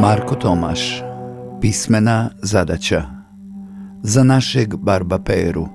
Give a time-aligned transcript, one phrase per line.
[0.00, 1.02] Marko Tomaš
[1.60, 3.02] Pismena zadaća
[4.02, 5.68] Za našeg barba Peru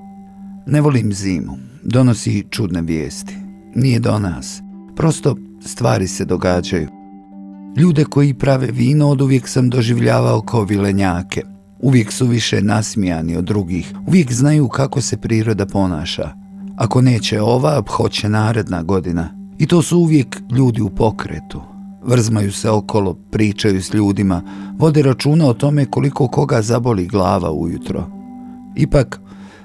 [0.65, 3.37] Ne volim zimu, donosi čudne vijesti.
[3.76, 4.62] Nije do nas,
[4.96, 5.35] prosto
[5.65, 6.87] stvari se događaju.
[7.78, 11.42] Ljude koji prave vino od uvijek sam doživljavao kao vilenjake.
[11.79, 16.30] Uvijek su više nasmijani od drugih, uvijek znaju kako se priroda ponaša.
[16.77, 19.30] Ako neće ova, hoće naredna godina.
[19.58, 21.62] I to su uvijek ljudi u pokretu,
[22.04, 24.42] vrzmaju se okolo, pričaju s ljudima,
[24.78, 28.08] vode računa o tome koliko koga zaboli glava ujutro.
[28.76, 29.20] Ipak,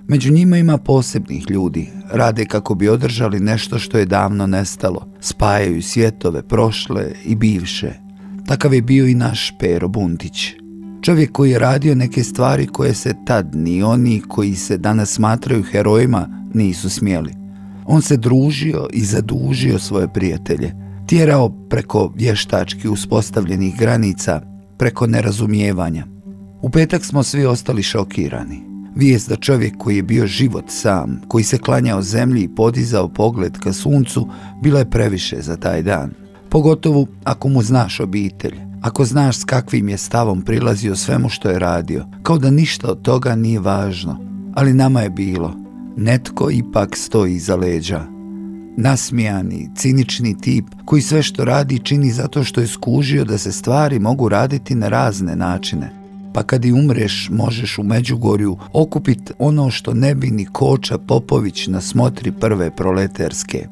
[0.08, 5.82] među njima ima posebnih ljudi, rade kako bi održali nešto što je davno nestalo, spajaju
[5.82, 7.92] svjetove prošle i bivše.
[8.46, 10.52] Takav je bio i naš Pero Buntić.
[11.02, 15.62] Čovjek koji je radio neke stvari koje se tad ni oni koji se danas smatraju
[15.62, 17.34] herojima nisu smjeli.
[17.86, 20.72] On se družio i zadužio svoje prijatelje–
[21.06, 24.40] tjerao preko vještački uspostavljenih granica,
[24.78, 26.06] preko nerazumijevanja.
[26.62, 28.62] U petak smo svi ostali šokirani.
[28.94, 33.58] Vijest da čovjek koji je bio život sam, koji se klanjao zemlji i podizao pogled
[33.58, 34.28] ka suncu,
[34.62, 36.10] bila je previše za taj dan.
[36.48, 41.58] Pogotovo ako mu znaš obitelj, ako znaš s kakvim je stavom prilazio svemu što je
[41.58, 44.18] radio, kao da ništa od toga nije važno.
[44.54, 45.54] Ali nama je bilo.
[45.96, 48.15] Netko ipak stoji iza leđa
[48.76, 53.98] nasmijani, cinični tip koji sve što radi čini zato što je skužio da se stvari
[53.98, 55.90] mogu raditi na razne načine.
[56.34, 61.66] Pa kad i umreš, možeš u Međugorju okupit ono što ne bi ni Koča Popović
[61.66, 63.66] na smotri prve proleterske.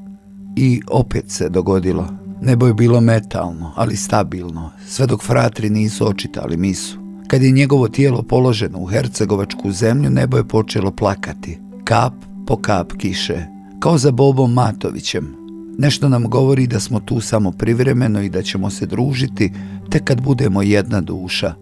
[0.56, 2.08] I opet se dogodilo.
[2.41, 6.98] Nebo je bilo metalno, ali stabilno, sve dok fratri nisu očitali misu.
[7.28, 11.58] Kad je njegovo tijelo položeno u hercegovačku zemlju, nebo je počelo plakati.
[11.84, 12.12] Kap
[12.47, 13.47] po kap kiše,
[13.84, 15.34] kao za Bobom Matovićem.
[15.78, 19.52] Nešto nam govori da smo tu samo privremeno i da ćemo se družiti
[19.91, 21.54] tek kad budemo jedna duša.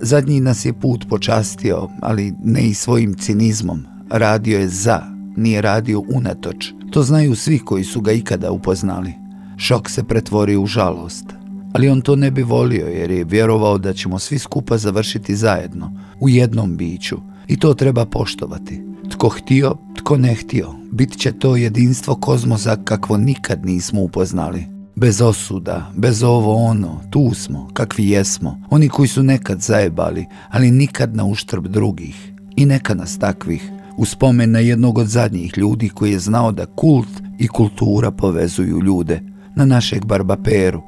[0.00, 3.84] Zadnji nas je put počastio, ali ne i svojim cinizmom.
[4.10, 5.02] Radio je za,
[5.36, 6.72] nije radio unatoč.
[6.90, 9.12] To znaju svi koji su ga ikada upoznali.
[9.56, 11.24] Šok se pretvorio u žalost.
[11.72, 16.00] Ali on to ne bi volio jer je vjerovao da ćemo svi skupa završiti zajedno,
[16.20, 17.16] u jednom biću.
[17.48, 18.82] I to treba poštovati.
[19.10, 24.64] Tko htio, tko ne htio, bit će to jedinstvo kozmosa kakvo nikad nismo upoznali.
[24.96, 30.70] Bez osuda, bez ovo ono, tu smo, kakvi jesmo, oni koji su nekad zajebali, ali
[30.70, 32.32] nikad na uštrb drugih.
[32.56, 36.66] I neka nas takvih, u spomen na jednog od zadnjih ljudi koji je znao da
[36.66, 39.20] kult i kultura povezuju ljude,
[39.56, 40.82] na našeg barbaperu.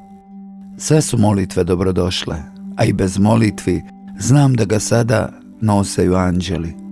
[0.78, 2.36] Sve su molitve dobrodošle,
[2.76, 3.82] a i bez molitvi
[4.18, 6.85] znam da ga sada nosaju anđeli.